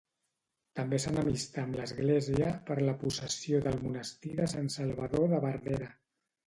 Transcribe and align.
També 0.79 0.99
s'enemistà 1.03 1.65
amb 1.65 1.77
l'església 1.81 2.49
per 2.71 2.79
la 2.89 2.97
possessió 3.05 3.61
del 3.69 3.81
monestir 3.87 4.35
de 4.43 4.53
Sant 4.57 4.75
Salvador 4.81 5.35
de 5.37 5.45
Verdera. 5.51 5.97